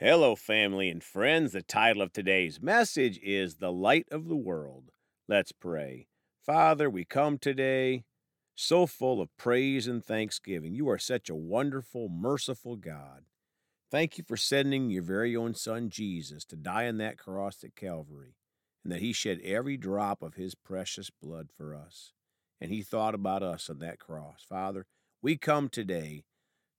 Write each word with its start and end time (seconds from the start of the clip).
Hello, 0.00 0.36
family 0.36 0.90
and 0.90 1.02
friends. 1.02 1.50
The 1.50 1.60
title 1.60 2.02
of 2.02 2.12
today's 2.12 2.62
message 2.62 3.18
is 3.20 3.56
The 3.56 3.72
Light 3.72 4.06
of 4.12 4.28
the 4.28 4.36
World. 4.36 4.92
Let's 5.26 5.50
pray. 5.50 6.06
Father, 6.40 6.88
we 6.88 7.04
come 7.04 7.36
today 7.36 8.04
so 8.54 8.86
full 8.86 9.20
of 9.20 9.36
praise 9.36 9.88
and 9.88 10.04
thanksgiving. 10.04 10.72
You 10.72 10.88
are 10.88 11.00
such 11.00 11.28
a 11.28 11.34
wonderful, 11.34 12.08
merciful 12.08 12.76
God. 12.76 13.24
Thank 13.90 14.18
you 14.18 14.24
for 14.24 14.36
sending 14.36 14.88
your 14.88 15.02
very 15.02 15.34
own 15.34 15.54
Son, 15.54 15.90
Jesus, 15.90 16.44
to 16.44 16.54
die 16.54 16.86
on 16.86 16.98
that 16.98 17.18
cross 17.18 17.64
at 17.64 17.74
Calvary, 17.74 18.36
and 18.84 18.92
that 18.92 19.02
he 19.02 19.12
shed 19.12 19.40
every 19.42 19.76
drop 19.76 20.22
of 20.22 20.34
his 20.34 20.54
precious 20.54 21.10
blood 21.10 21.48
for 21.56 21.74
us. 21.74 22.12
And 22.60 22.70
he 22.70 22.82
thought 22.82 23.16
about 23.16 23.42
us 23.42 23.68
on 23.68 23.80
that 23.80 23.98
cross. 23.98 24.44
Father, 24.48 24.86
we 25.20 25.36
come 25.36 25.68
today 25.68 26.22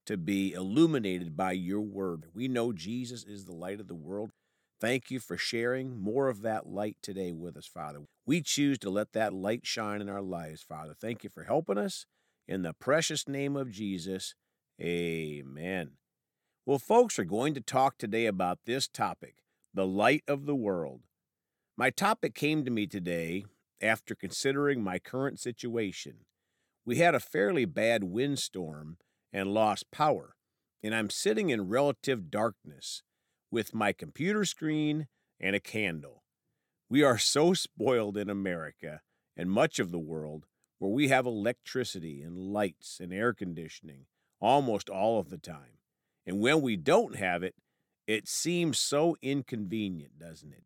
to 0.10 0.18
be 0.18 0.54
illuminated 0.54 1.38
by 1.38 1.52
your 1.52 1.82
word. 1.82 2.23
We 2.34 2.48
know 2.48 2.73
Jesus 2.73 3.23
is 3.23 3.46
the 3.46 3.54
light 3.54 3.80
of 3.80 3.88
the 3.88 3.94
world. 3.94 4.32
Thank 4.81 5.12
you 5.12 5.20
for 5.20 5.38
sharing 5.38 6.02
more 6.02 6.30
of 6.30 6.41
that 6.41 6.66
light 6.66 6.98
today 7.04 7.31
with 7.31 7.55
us, 7.55 7.67
Father. 7.67 8.00
We 8.26 8.41
choose 8.41 8.80
to 8.80 8.90
let 8.90 9.14
that 9.14 9.36
light 9.36 9.67
shine 9.67 10.02
in 10.02 10.09
our 10.09 10.23
lives, 10.23 10.64
Father. 10.64 10.95
Thank 11.00 11.23
you 11.23 11.30
for 11.30 11.44
helping 11.44 11.77
us. 11.77 12.08
In 12.48 12.64
the 12.64 12.73
precious 12.73 13.27
name 13.27 13.55
of 13.55 13.70
Jesus, 13.70 14.34
amen. 14.81 15.91
Well, 16.66 16.80
folks 16.80 17.20
are 17.20 17.23
going 17.23 17.53
to 17.53 17.62
talk 17.62 18.00
today 18.00 18.26
about 18.26 18.62
this 18.66 18.88
topic 18.88 19.36
the 19.76 19.86
light 19.86 20.23
of 20.28 20.48
the 20.48 20.55
world. 20.55 21.02
My 21.78 21.91
topic 21.91 22.34
came 22.34 22.66
to 22.66 22.72
me 22.72 22.88
today 22.88 23.45
after 23.80 24.16
considering 24.16 24.84
my 24.84 24.98
current 24.98 25.39
situation. 25.39 26.26
We 26.84 26.95
had 26.95 27.14
a 27.14 27.20
fairly 27.20 27.66
bad 27.66 28.05
windstorm 28.05 28.98
and 29.31 29.53
lost 29.53 29.91
power, 29.91 30.35
and 30.81 30.93
I'm 30.95 31.09
sitting 31.09 31.49
in 31.49 31.69
relative 31.69 32.31
darkness 32.31 33.03
with 33.52 33.73
my 33.73 33.93
computer 33.93 34.45
screen 34.45 35.07
and 35.39 35.55
a 35.55 35.59
candle. 35.59 36.23
We 36.89 37.03
are 37.03 37.17
so 37.17 37.53
spoiled 37.53 38.17
in 38.17 38.30
America 38.30 39.02
and 39.38 39.49
much 39.49 39.80
of 39.80 39.91
the 39.91 39.99
world 39.99 40.45
where 40.80 40.91
we 40.91 41.09
have 41.09 41.25
electricity 41.25 42.21
and 42.21 42.38
lights 42.38 42.99
and 42.99 43.13
air 43.13 43.33
conditioning 43.33 44.05
almost 44.39 44.89
all 44.89 45.19
of 45.19 45.30
the 45.30 45.38
time. 45.38 45.80
And 46.25 46.39
when 46.39 46.61
we 46.61 46.77
don't 46.77 47.16
have 47.16 47.43
it, 47.43 47.55
it 48.08 48.27
seems 48.27 48.80
so 48.80 49.16
inconvenient, 49.21 50.17
doesn't 50.17 50.53
it? 50.53 50.64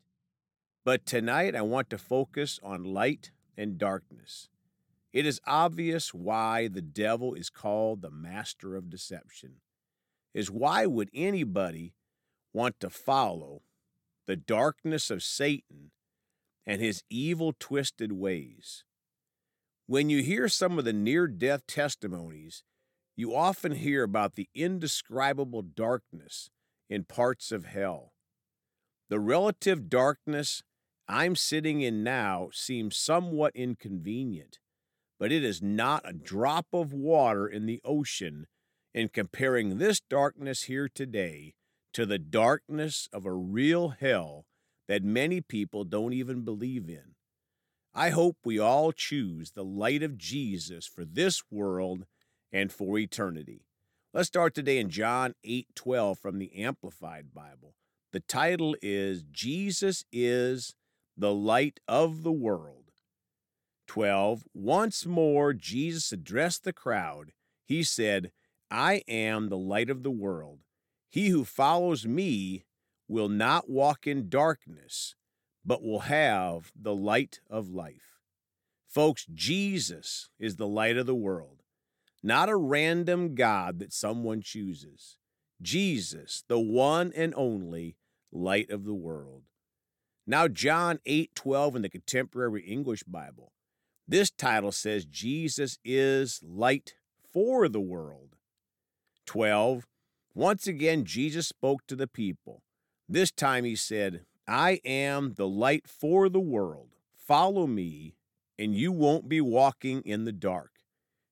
But 0.85 1.05
tonight 1.05 1.55
I 1.55 1.61
want 1.61 1.89
to 1.89 1.97
focus 1.97 2.59
on 2.63 2.83
light 2.83 3.31
and 3.57 3.77
darkness. 3.77 4.49
It 5.13 5.27
is 5.27 5.39
obvious 5.45 6.11
why 6.11 6.67
the 6.67 6.81
devil 6.81 7.35
is 7.35 7.51
called 7.51 8.01
the 8.01 8.09
master 8.09 8.75
of 8.75 8.89
deception. 8.89 9.57
Is 10.33 10.49
why 10.49 10.87
would 10.87 11.11
anybody 11.13 11.93
want 12.51 12.79
to 12.79 12.89
follow 12.89 13.61
the 14.25 14.35
darkness 14.35 15.11
of 15.11 15.21
Satan 15.21 15.91
and 16.65 16.81
his 16.81 17.03
evil, 17.11 17.53
twisted 17.59 18.11
ways? 18.11 18.83
When 19.85 20.09
you 20.09 20.23
hear 20.23 20.49
some 20.49 20.79
of 20.79 20.85
the 20.85 20.93
near 20.93 21.27
death 21.27 21.67
testimonies, 21.67 22.63
you 23.15 23.35
often 23.35 23.73
hear 23.73 24.01
about 24.01 24.33
the 24.33 24.49
indescribable 24.55 25.61
darkness 25.61 26.49
in 26.89 27.03
parts 27.03 27.51
of 27.51 27.65
hell. 27.65 28.13
The 29.09 29.19
relative 29.19 29.89
darkness 29.89 30.63
I'm 31.07 31.35
sitting 31.35 31.81
in 31.81 32.03
now 32.03 32.49
seems 32.51 32.97
somewhat 32.97 33.55
inconvenient 33.55 34.57
but 35.19 35.31
it 35.31 35.43
is 35.43 35.61
not 35.61 36.07
a 36.07 36.13
drop 36.13 36.67
of 36.73 36.93
water 36.93 37.47
in 37.47 37.65
the 37.65 37.81
ocean 37.83 38.47
in 38.93 39.09
comparing 39.09 39.77
this 39.77 39.99
darkness 39.99 40.63
here 40.63 40.87
today 40.87 41.53
to 41.93 42.05
the 42.05 42.19
darkness 42.19 43.07
of 43.13 43.25
a 43.25 43.33
real 43.33 43.89
hell 43.89 44.45
that 44.87 45.03
many 45.03 45.41
people 45.41 45.83
don't 45.83 46.13
even 46.13 46.41
believe 46.41 46.89
in. 46.89 47.15
I 47.93 48.09
hope 48.09 48.37
we 48.43 48.57
all 48.57 48.91
choose 48.91 49.51
the 49.51 49.63
light 49.63 50.01
of 50.01 50.17
Jesus 50.17 50.87
for 50.87 51.05
this 51.05 51.43
world 51.51 52.05
and 52.51 52.71
for 52.71 52.97
eternity. 52.97 53.65
Let's 54.13 54.27
start 54.27 54.53
today 54.53 54.79
in 54.79 54.89
John 54.89 55.35
8:12 55.43 56.19
from 56.19 56.39
the 56.39 56.53
Amplified 56.55 57.33
Bible. 57.33 57.75
The 58.11 58.19
title 58.19 58.75
is 58.81 59.23
Jesus 59.31 60.05
is 60.11 60.75
the 61.17 61.33
light 61.33 61.79
of 61.87 62.23
the 62.23 62.31
world. 62.31 62.82
12, 63.93 64.45
once 64.55 65.05
more 65.05 65.53
Jesus 65.53 66.11
addressed 66.11 66.63
the 66.63 66.73
crowd. 66.73 67.31
He 67.63 67.83
said, 67.83 68.31
I 68.71 69.03
am 69.07 69.49
the 69.49 69.57
light 69.57 69.87
of 69.87 70.01
the 70.01 70.09
world. 70.09 70.61
He 71.11 71.27
who 71.27 71.45
follows 71.45 72.03
me 72.03 72.65
will 73.07 73.29
not 73.29 73.69
walk 73.69 74.07
in 74.07 74.29
darkness, 74.29 75.13
but 75.63 75.83
will 75.83 75.99
have 75.99 76.71
the 76.75 76.95
light 76.95 77.39
of 77.51 77.69
life. 77.69 78.17
Folks, 78.87 79.27
Jesus 79.31 80.31
is 80.39 80.55
the 80.55 80.67
light 80.67 80.97
of 80.97 81.05
the 81.05 81.13
world, 81.13 81.61
not 82.23 82.49
a 82.49 82.55
random 82.55 83.35
God 83.35 83.77
that 83.77 83.93
someone 83.93 84.41
chooses. 84.41 85.17
Jesus, 85.61 86.43
the 86.47 86.59
one 86.59 87.13
and 87.15 87.31
only 87.37 87.95
light 88.31 88.71
of 88.71 88.85
the 88.85 88.95
world. 88.95 89.43
Now, 90.25 90.47
John 90.47 90.97
8 91.05 91.35
12 91.35 91.75
in 91.75 91.81
the 91.83 91.89
Contemporary 91.89 92.63
English 92.63 93.03
Bible. 93.03 93.51
This 94.07 94.29
title 94.31 94.71
says 94.71 95.05
Jesus 95.05 95.77
is 95.83 96.41
light 96.43 96.95
for 97.31 97.69
the 97.69 97.79
world. 97.79 98.35
12. 99.25 99.87
Once 100.35 100.67
again, 100.67 101.05
Jesus 101.05 101.47
spoke 101.47 101.87
to 101.87 101.95
the 101.95 102.07
people. 102.07 102.63
This 103.07 103.31
time 103.31 103.63
he 103.63 103.75
said, 103.75 104.25
I 104.47 104.81
am 104.83 105.35
the 105.35 105.47
light 105.47 105.87
for 105.87 106.27
the 106.27 106.39
world. 106.39 106.89
Follow 107.15 107.65
me, 107.65 108.15
and 108.59 108.75
you 108.75 108.91
won't 108.91 109.29
be 109.29 109.39
walking 109.39 110.01
in 110.01 110.25
the 110.25 110.31
dark. 110.31 110.71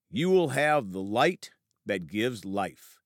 You 0.10 0.30
will 0.30 0.50
have 0.50 0.92
the 0.92 1.02
light 1.02 1.52
that 1.86 2.08
gives 2.08 2.46
life. 2.46 3.00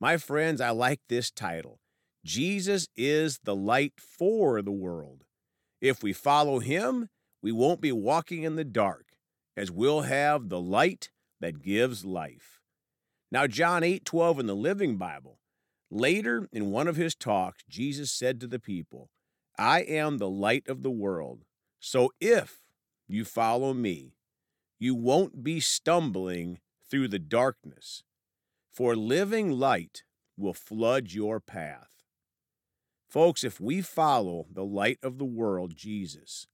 My 0.00 0.16
friends, 0.18 0.60
I 0.60 0.70
like 0.70 1.00
this 1.08 1.30
title. 1.30 1.80
Jesus 2.24 2.86
is 2.96 3.40
the 3.44 3.56
light 3.56 3.94
for 3.98 4.62
the 4.62 4.72
world. 4.72 5.24
If 5.80 6.02
we 6.02 6.12
follow 6.12 6.60
him, 6.60 7.08
we 7.44 7.52
won't 7.52 7.82
be 7.82 7.92
walking 7.92 8.42
in 8.42 8.56
the 8.56 8.64
dark, 8.64 9.04
as 9.54 9.70
we'll 9.70 10.00
have 10.00 10.48
the 10.48 10.58
light 10.58 11.10
that 11.42 11.60
gives 11.60 12.02
life. 12.02 12.62
Now, 13.30 13.46
John 13.46 13.82
8 13.82 14.02
12 14.06 14.40
in 14.40 14.46
the 14.46 14.56
Living 14.56 14.96
Bible. 14.96 15.40
Later 15.90 16.48
in 16.54 16.70
one 16.70 16.88
of 16.88 16.96
his 16.96 17.14
talks, 17.14 17.62
Jesus 17.68 18.10
said 18.10 18.40
to 18.40 18.46
the 18.46 18.58
people, 18.58 19.10
I 19.58 19.82
am 19.82 20.16
the 20.16 20.28
light 20.28 20.66
of 20.68 20.82
the 20.82 20.90
world. 20.90 21.44
So 21.78 22.12
if 22.18 22.60
you 23.06 23.26
follow 23.26 23.74
me, 23.74 24.14
you 24.78 24.94
won't 24.94 25.44
be 25.44 25.60
stumbling 25.60 26.60
through 26.90 27.08
the 27.08 27.18
darkness, 27.18 28.04
for 28.72 28.96
living 28.96 29.50
light 29.50 30.04
will 30.38 30.54
flood 30.54 31.12
your 31.12 31.40
path. 31.40 32.04
Folks, 33.06 33.44
if 33.44 33.60
we 33.60 33.82
follow 33.82 34.46
the 34.50 34.64
light 34.64 34.98
of 35.02 35.18
the 35.18 35.26
world, 35.26 35.76
Jesus, 35.76 36.46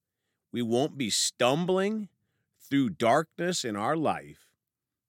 we 0.53 0.62
won't 0.62 0.99
be 0.99 1.11
stumbling 1.11 2.09
through 2.59 2.91
darkness 2.91 3.65
in 3.65 3.77
our 3.77 3.97
life 3.97 4.50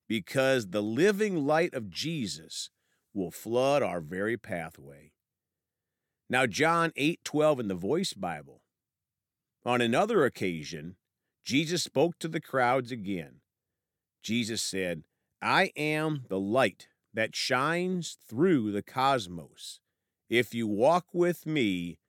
because 0.07 0.67
the 0.67 0.81
living 0.81 1.45
light 1.45 1.73
of 1.73 1.89
Jesus 1.89 2.69
will 3.13 3.31
flood 3.31 3.83
our 3.83 4.01
very 4.01 4.37
pathway. 4.37 5.11
Now 6.29 6.47
John 6.47 6.91
8:12 6.95 7.59
in 7.59 7.67
the 7.67 7.75
Voice 7.75 8.13
Bible. 8.13 8.63
On 9.63 9.81
another 9.81 10.25
occasion, 10.25 10.97
Jesus 11.43 11.83
spoke 11.83 12.17
to 12.19 12.27
the 12.27 12.41
crowds 12.41 12.91
again. 12.91 13.41
Jesus 14.21 14.61
said, 14.61 15.03
"I 15.41 15.71
am 15.75 16.25
the 16.29 16.39
light 16.39 16.87
that 17.13 17.35
shines 17.35 18.17
through 18.27 18.71
the 18.71 18.83
cosmos. 18.83 19.79
If 20.29 20.53
you 20.53 20.67
walk 20.67 21.13
with 21.13 21.45
me, 21.45 21.99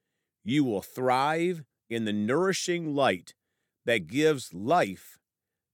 you 0.44 0.64
will 0.64 0.82
thrive 0.82 1.64
in 1.92 2.04
the 2.04 2.12
nourishing 2.12 2.94
light 2.94 3.34
that 3.84 4.06
gives 4.06 4.54
life 4.54 5.18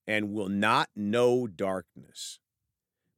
and 0.06 0.32
will 0.32 0.48
not 0.48 0.88
know 0.96 1.46
darkness. 1.46 2.40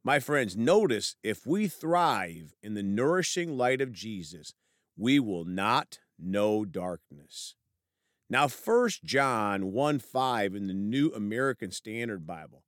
My 0.02 0.18
friends, 0.18 0.56
notice 0.56 1.16
if 1.22 1.46
we 1.46 1.68
thrive 1.68 2.54
in 2.62 2.74
the 2.74 2.82
nourishing 2.82 3.56
light 3.56 3.80
of 3.80 3.92
Jesus, 3.92 4.54
we 4.96 5.20
will 5.20 5.44
not 5.44 6.00
know 6.18 6.64
darkness. 6.64 7.54
Now, 8.28 8.48
1 8.48 8.90
John 9.04 9.72
1 9.72 9.98
5 9.98 10.54
in 10.54 10.66
the 10.66 10.74
New 10.74 11.10
American 11.14 11.70
Standard 11.70 12.26
Bible. 12.26 12.64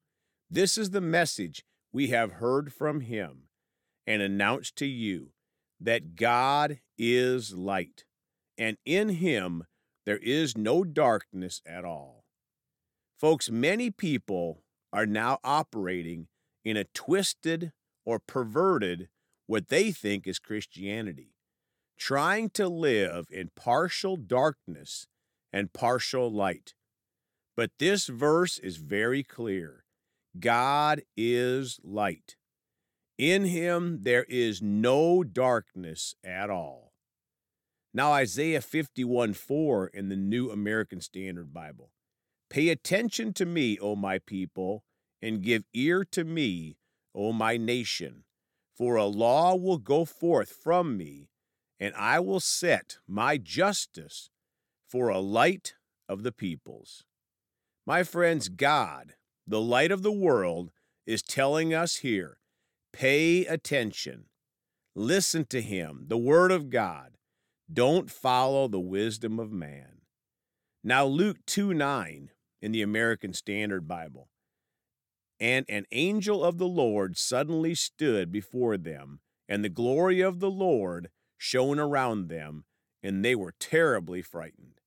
This 0.51 0.77
is 0.77 0.91
the 0.91 1.01
message 1.01 1.65
we 1.93 2.09
have 2.09 2.33
heard 2.33 2.73
from 2.73 3.01
him 3.01 3.49
and 4.07 4.21
announced 4.23 4.77
to 4.77 4.87
you 4.87 5.31
that 5.81 6.17
God 6.17 6.81
is 6.99 7.55
light, 7.55 8.05
and 8.59 8.77
in 8.85 9.11
him 9.11 9.65
there 10.07 10.19
is 10.19 10.57
no 10.57 10.85
darkness 10.85 11.63
at 11.67 11.85
all. 11.85 12.25
Folks, 13.21 13.51
many 13.51 13.91
people 13.91 14.63
are 14.93 15.07
now 15.07 15.39
operating 15.45 16.29
in 16.65 16.77
a 16.77 16.85
twisted 16.85 17.73
or 18.05 18.19
perverted 18.19 19.09
what 19.47 19.69
they 19.69 19.93
think 19.93 20.27
is 20.27 20.39
Christianity. 20.39 21.35
trying 21.99 22.51
to 22.51 22.69
live 22.69 23.27
in 23.31 23.51
partial 23.55 24.17
darkness 24.17 25.07
and 25.53 25.73
partial 25.73 26.31
light. 26.33 26.75
But 27.57 27.71
this 27.79 28.09
verse 28.09 28.59
is 28.59 28.77
very 28.79 29.23
clear 29.23 29.85
God 30.41 31.03
is 31.17 31.79
light. 31.85 32.37
In 33.19 33.45
him 33.45 34.01
there 34.03 34.25
is 34.25 34.63
no 34.63 35.23
darkness 35.23 36.15
at 36.25 36.51
all. 36.51 36.92
Now, 37.95 38.13
Isaiah 38.13 38.63
51 38.63 39.35
4 39.35 39.89
in 39.89 40.09
the 40.09 40.17
New 40.17 40.51
American 40.51 41.01
Standard 41.01 41.53
Bible. 41.53 41.91
Pay 42.49 42.71
attention 42.71 43.33
to 43.35 43.45
me, 43.45 43.79
O 43.79 43.97
my 43.97 44.19
people, 44.19 44.85
and 45.21 45.43
give 45.43 45.65
ear 45.75 46.05
to 46.13 46.25
me, 46.25 46.79
O 47.15 47.33
my 47.33 47.57
nation. 47.57 48.25
For 48.75 48.97
a 48.97 49.05
law 49.05 49.55
will 49.55 49.79
go 49.79 50.07
forth 50.07 50.51
from 50.51 50.97
me, 50.97 51.29
and 51.79 51.95
I 51.95 52.19
will 52.21 52.41
set 52.41 52.97
my 53.07 53.37
justice 53.37 54.31
for 54.89 55.09
a 55.09 55.21
light 55.21 55.75
of 56.09 56.23
the 56.23 56.33
peoples. 56.33 57.05
My 57.87 58.05
friends, 58.05 58.49
God, 58.49 59.15
the 59.47 59.61
light 59.61 59.93
of 59.93 60.03
the 60.03 60.13
world, 60.13 60.71
is 61.07 61.23
telling 61.23 61.75
us 61.75 61.97
here 61.97 62.39
pay 62.93 63.45
attention. 63.47 64.25
Listen 64.95 65.45
to 65.47 65.61
him, 65.61 66.05
the 66.09 66.19
word 66.19 66.53
of 66.53 66.71
God. 66.71 67.17
Don't 67.73 68.11
follow 68.11 68.69
the 68.69 68.81
wisdom 68.81 69.39
of 69.39 69.53
man. 69.53 70.03
Now, 70.85 71.07
Luke 71.07 71.39
2 71.47 71.73
9 71.73 72.31
in 72.61 72.73
the 72.73 72.83
American 72.83 73.33
Standard 73.33 73.89
Bible. 73.89 74.29
And 75.41 75.65
an 75.69 75.87
angel 75.91 76.45
of 76.45 76.59
the 76.59 76.69
Lord 76.69 77.17
suddenly 77.17 77.75
stood 77.75 78.31
before 78.31 78.77
them, 78.77 79.21
and 79.49 79.65
the 79.65 79.69
glory 79.69 80.21
of 80.21 80.39
the 80.39 80.51
Lord 80.51 81.11
shone 81.37 81.79
around 81.79 82.29
them, 82.29 82.65
and 83.03 83.25
they 83.25 83.35
were 83.35 83.55
terribly 83.59 84.23
frightened. 84.23 84.81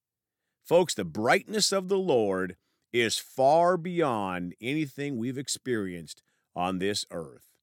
Folks, 0.63 0.93
the 0.93 1.05
brightness 1.05 1.71
of 1.71 1.89
the 1.89 1.97
Lord 1.97 2.55
is 2.93 3.17
far 3.17 3.77
beyond 3.77 4.55
anything 4.61 5.17
we've 5.17 5.37
experienced 5.37 6.21
on 6.55 6.79
this 6.79 7.05
earth. 7.11 7.54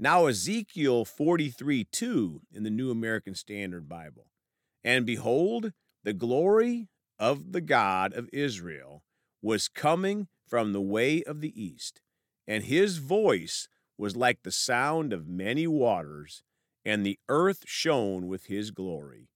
Now, 0.00 0.26
Ezekiel 0.26 1.04
43 1.04 1.82
2 1.82 2.42
in 2.52 2.62
the 2.62 2.70
New 2.70 2.92
American 2.92 3.34
Standard 3.34 3.88
Bible. 3.88 4.26
And 4.84 5.04
behold, 5.04 5.72
the 6.04 6.12
glory 6.12 6.88
of 7.18 7.50
the 7.50 7.60
God 7.60 8.12
of 8.12 8.30
Israel 8.32 9.02
was 9.42 9.66
coming 9.66 10.28
from 10.46 10.72
the 10.72 10.80
way 10.80 11.24
of 11.24 11.40
the 11.40 11.60
east, 11.60 12.00
and 12.46 12.62
his 12.62 12.98
voice 12.98 13.68
was 13.98 14.14
like 14.14 14.44
the 14.44 14.52
sound 14.52 15.12
of 15.12 15.26
many 15.26 15.66
waters, 15.66 16.44
and 16.84 17.04
the 17.04 17.18
earth 17.28 17.64
shone 17.66 18.28
with 18.28 18.46
his 18.46 18.70
glory. 18.70 19.28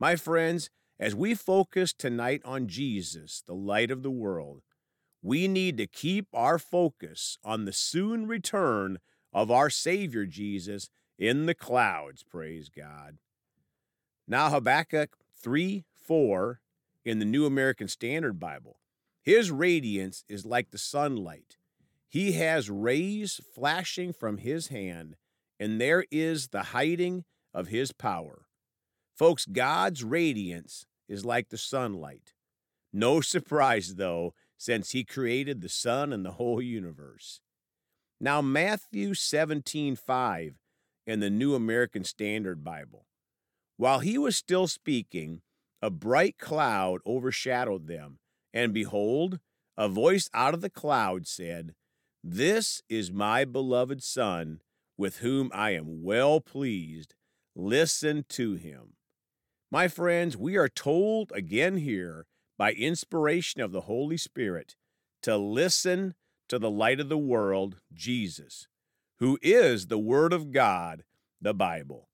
My 0.00 0.16
friends, 0.16 0.70
as 0.98 1.14
we 1.14 1.34
focus 1.34 1.92
tonight 1.92 2.40
on 2.46 2.66
Jesus, 2.66 3.42
the 3.46 3.54
light 3.54 3.90
of 3.90 4.02
the 4.02 4.10
world, 4.10 4.62
we 5.20 5.46
need 5.46 5.76
to 5.76 5.86
keep 5.86 6.28
our 6.32 6.58
focus 6.58 7.36
on 7.44 7.66
the 7.66 7.74
soon 7.74 8.26
return 8.26 9.00
of 9.36 9.50
our 9.50 9.68
Savior 9.68 10.24
Jesus 10.24 10.88
in 11.18 11.44
the 11.44 11.54
clouds, 11.54 12.22
praise 12.22 12.70
God. 12.70 13.18
Now, 14.26 14.48
Habakkuk 14.48 15.18
3 15.42 15.84
4 15.94 16.60
in 17.04 17.18
the 17.18 17.26
New 17.26 17.44
American 17.44 17.86
Standard 17.86 18.40
Bible. 18.40 18.80
His 19.22 19.50
radiance 19.50 20.24
is 20.26 20.46
like 20.46 20.70
the 20.70 20.78
sunlight. 20.78 21.58
He 22.08 22.32
has 22.32 22.70
rays 22.70 23.38
flashing 23.54 24.14
from 24.14 24.38
his 24.38 24.68
hand, 24.68 25.16
and 25.60 25.78
there 25.78 26.06
is 26.10 26.48
the 26.48 26.62
hiding 26.62 27.24
of 27.52 27.68
his 27.68 27.92
power. 27.92 28.46
Folks, 29.14 29.44
God's 29.44 30.02
radiance 30.02 30.86
is 31.08 31.26
like 31.26 31.50
the 31.50 31.58
sunlight. 31.58 32.32
No 32.90 33.20
surprise, 33.20 33.96
though, 33.96 34.32
since 34.56 34.92
he 34.92 35.04
created 35.04 35.60
the 35.60 35.68
sun 35.68 36.10
and 36.10 36.24
the 36.24 36.32
whole 36.32 36.62
universe. 36.62 37.42
Now, 38.20 38.40
Matthew 38.40 39.14
17 39.14 39.96
5 39.96 40.54
in 41.06 41.20
the 41.20 41.30
New 41.30 41.54
American 41.54 42.04
Standard 42.04 42.64
Bible. 42.64 43.06
While 43.76 44.00
he 44.00 44.16
was 44.16 44.36
still 44.36 44.66
speaking, 44.66 45.42
a 45.82 45.90
bright 45.90 46.38
cloud 46.38 47.00
overshadowed 47.06 47.86
them 47.86 48.18
and 48.56 48.72
behold, 48.72 49.38
a 49.76 49.86
voice 49.86 50.30
out 50.32 50.54
of 50.54 50.62
the 50.62 50.70
cloud 50.70 51.26
said, 51.26 51.74
This 52.24 52.80
is 52.88 53.12
my 53.12 53.44
beloved 53.44 54.02
Son, 54.02 54.62
with 54.96 55.18
whom 55.18 55.50
I 55.52 55.72
am 55.72 56.02
well 56.02 56.40
pleased. 56.40 57.14
Listen 57.54 58.24
to 58.30 58.54
him. 58.54 58.94
My 59.70 59.88
friends, 59.88 60.38
we 60.38 60.56
are 60.56 60.70
told 60.70 61.32
again 61.34 61.76
here 61.76 62.24
by 62.56 62.72
inspiration 62.72 63.60
of 63.60 63.72
the 63.72 63.82
Holy 63.82 64.16
Spirit 64.16 64.74
to 65.22 65.36
listen 65.36 66.14
to 66.48 66.58
the 66.58 66.70
light 66.70 67.00
of 67.00 67.08
the 67.08 67.18
world, 67.18 67.76
Jesus, 67.92 68.68
who 69.18 69.38
is 69.42 69.86
the 69.86 69.98
Word 69.98 70.32
of 70.32 70.52
God, 70.52 71.04
the 71.40 71.54
Bible. 71.54 72.08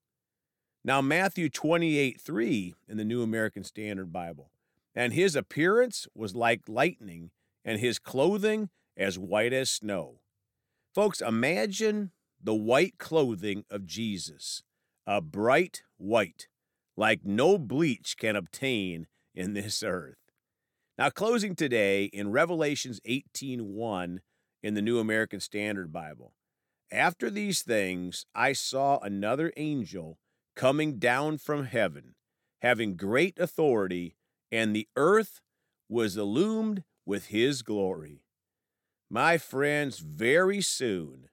Now, 0.83 1.01
Matthew 1.01 1.49
28 1.49 2.19
3 2.19 2.75
in 2.87 2.97
the 2.97 3.05
New 3.05 3.21
American 3.21 3.63
Standard 3.63 4.11
Bible 4.11 4.49
and 4.95 5.13
his 5.13 5.35
appearance 5.35 6.07
was 6.13 6.35
like 6.35 6.69
lightning, 6.69 7.31
and 7.65 7.79
his 7.79 7.97
clothing 7.97 8.69
as 8.97 9.17
white 9.17 9.53
as 9.53 9.69
snow. 9.69 10.19
Folks, 10.93 11.21
imagine 11.21 12.11
the 12.41 12.53
white 12.53 12.97
clothing 12.97 13.63
of 13.71 13.85
Jesus, 13.85 14.63
a 15.07 15.21
bright 15.21 15.83
white, 15.97 16.47
like 16.95 17.21
no 17.23 17.57
bleach 17.57 18.17
can 18.17 18.35
obtain 18.35 19.07
in 19.33 19.53
this 19.53 19.81
earth. 19.81 20.17
Now, 20.95 21.09
closing 21.09 21.55
today 21.55 22.05
in 22.05 22.31
Revelations 22.31 23.01
18:1 23.05 24.21
in 24.61 24.75
the 24.75 24.81
New 24.81 24.99
American 24.99 25.39
Standard 25.39 25.91
Bible. 25.91 26.35
After 26.91 27.31
these 27.31 27.63
things, 27.63 28.27
I 28.35 28.53
saw 28.53 28.99
another 28.99 29.51
angel 29.57 30.19
coming 30.55 30.99
down 30.99 31.39
from 31.39 31.65
heaven, 31.65 32.13
having 32.61 32.95
great 32.95 33.39
authority 33.39 34.15
and 34.51 34.75
the 34.75 34.87
earth 34.95 35.41
was 35.89 36.15
illumined 36.15 36.83
with 37.07 37.27
his 37.27 37.63
glory. 37.63 38.21
My 39.09 39.39
friends, 39.39 39.97
very 39.97 40.61
soon 40.61 41.29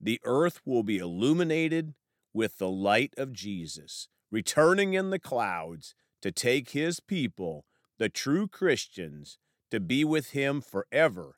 the 0.00 0.20
earth 0.22 0.60
will 0.64 0.84
be 0.84 0.98
illuminated 0.98 1.94
with 2.32 2.58
the 2.58 2.70
light 2.70 3.12
of 3.16 3.32
Jesus, 3.32 4.08
returning 4.30 4.94
in 4.94 5.10
the 5.10 5.18
clouds 5.18 5.96
to 6.22 6.30
take 6.30 6.70
his 6.70 7.00
people, 7.00 7.66
the 7.98 8.08
true 8.08 8.48
Christians, 8.48 9.38
to 9.70 9.80
be 9.80 10.04
with 10.04 10.30
him 10.30 10.60
forever 10.60 11.36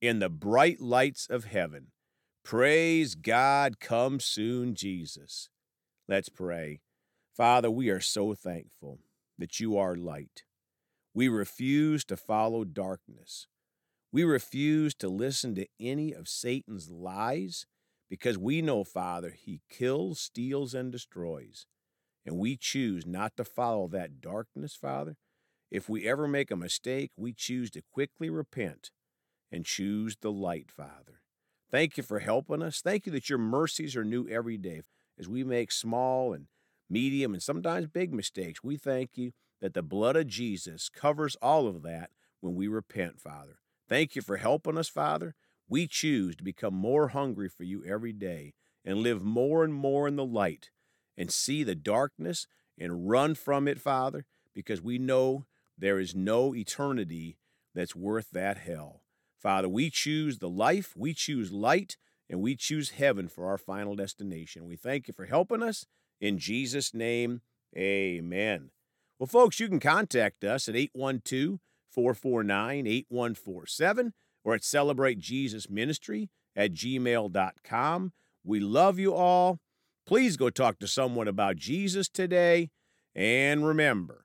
in 0.00 0.18
the 0.18 0.28
bright 0.28 0.80
lights 0.80 1.26
of 1.28 1.44
heaven. 1.44 1.88
Praise 2.44 3.14
God, 3.14 3.80
come 3.80 4.18
soon, 4.20 4.74
Jesus. 4.74 5.48
Let's 6.08 6.28
pray. 6.28 6.80
Father, 7.36 7.70
we 7.70 7.90
are 7.90 8.00
so 8.00 8.34
thankful 8.34 8.98
that 9.38 9.60
you 9.60 9.76
are 9.76 9.94
light. 9.94 10.44
We 11.14 11.28
refuse 11.28 12.04
to 12.06 12.16
follow 12.16 12.64
darkness. 12.64 13.46
We 14.12 14.24
refuse 14.24 14.94
to 14.96 15.08
listen 15.08 15.54
to 15.54 15.66
any 15.78 16.12
of 16.12 16.28
Satan's 16.28 16.90
lies 16.90 17.66
because 18.08 18.36
we 18.36 18.60
know, 18.60 18.84
Father, 18.84 19.30
he 19.30 19.60
kills, 19.70 20.20
steals, 20.20 20.74
and 20.74 20.90
destroys. 20.90 21.66
And 22.26 22.36
we 22.36 22.56
choose 22.56 23.06
not 23.06 23.36
to 23.36 23.44
follow 23.44 23.88
that 23.88 24.20
darkness, 24.20 24.74
Father. 24.74 25.16
If 25.70 25.88
we 25.88 26.08
ever 26.08 26.26
make 26.26 26.50
a 26.50 26.56
mistake, 26.56 27.12
we 27.16 27.32
choose 27.32 27.70
to 27.72 27.82
quickly 27.92 28.28
repent 28.28 28.90
and 29.52 29.64
choose 29.64 30.16
the 30.20 30.32
light, 30.32 30.70
Father. 30.70 31.22
Thank 31.70 31.96
you 31.96 32.02
for 32.02 32.18
helping 32.18 32.62
us. 32.62 32.80
Thank 32.80 33.06
you 33.06 33.12
that 33.12 33.28
your 33.28 33.38
mercies 33.38 33.94
are 33.96 34.04
new 34.04 34.28
every 34.28 34.56
day. 34.56 34.82
As 35.18 35.28
we 35.28 35.44
make 35.44 35.70
small 35.70 36.32
and 36.32 36.46
medium 36.88 37.32
and 37.32 37.42
sometimes 37.42 37.86
big 37.86 38.12
mistakes, 38.12 38.64
we 38.64 38.76
thank 38.76 39.16
you 39.16 39.32
that 39.60 39.74
the 39.74 39.82
blood 39.82 40.16
of 40.16 40.26
Jesus 40.26 40.88
covers 40.88 41.36
all 41.40 41.68
of 41.68 41.82
that 41.82 42.10
when 42.40 42.54
we 42.54 42.66
repent, 42.66 43.20
Father. 43.20 43.58
Thank 43.88 44.16
you 44.16 44.22
for 44.22 44.38
helping 44.38 44.78
us, 44.78 44.88
Father. 44.88 45.34
We 45.68 45.86
choose 45.86 46.34
to 46.36 46.44
become 46.44 46.74
more 46.74 47.08
hungry 47.08 47.48
for 47.48 47.62
you 47.62 47.84
every 47.84 48.12
day 48.12 48.54
and 48.84 48.98
live 48.98 49.22
more 49.22 49.62
and 49.62 49.74
more 49.74 50.08
in 50.08 50.16
the 50.16 50.24
light 50.24 50.70
and 51.16 51.30
see 51.30 51.62
the 51.62 51.74
darkness 51.74 52.46
and 52.78 53.08
run 53.08 53.34
from 53.34 53.68
it, 53.68 53.78
Father, 53.80 54.24
because 54.54 54.80
we 54.80 54.98
know 54.98 55.44
there 55.80 55.98
is 55.98 56.14
no 56.14 56.54
eternity 56.54 57.36
that's 57.74 57.96
worth 57.96 58.30
that 58.32 58.58
hell. 58.58 59.02
Father, 59.38 59.68
we 59.68 59.90
choose 59.90 60.38
the 60.38 60.48
life, 60.48 60.94
we 60.96 61.14
choose 61.14 61.50
light, 61.50 61.96
and 62.28 62.40
we 62.40 62.54
choose 62.54 62.90
heaven 62.90 63.28
for 63.28 63.46
our 63.46 63.58
final 63.58 63.96
destination. 63.96 64.66
We 64.66 64.76
thank 64.76 65.08
you 65.08 65.14
for 65.14 65.26
helping 65.26 65.62
us. 65.62 65.86
In 66.20 66.38
Jesus' 66.38 66.92
name, 66.92 67.40
amen. 67.76 68.70
Well, 69.18 69.26
folks, 69.26 69.58
you 69.58 69.68
can 69.68 69.80
contact 69.80 70.44
us 70.44 70.68
at 70.68 70.76
812 70.76 71.58
449 71.90 72.86
8147 72.86 74.12
or 74.44 74.54
at 74.54 74.62
celebratejesusministry 74.62 75.18
Jesus 75.20 75.70
Ministry 75.70 76.30
at 76.54 76.72
gmail.com. 76.72 78.12
We 78.44 78.60
love 78.60 78.98
you 78.98 79.14
all. 79.14 79.58
Please 80.06 80.36
go 80.36 80.50
talk 80.50 80.78
to 80.78 80.86
someone 80.86 81.28
about 81.28 81.56
Jesus 81.56 82.08
today. 82.08 82.70
And 83.14 83.66
remember, 83.66 84.24